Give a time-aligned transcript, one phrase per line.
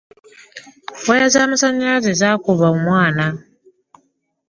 [1.07, 3.25] Waaya za masannyalaze zaakuba omwana.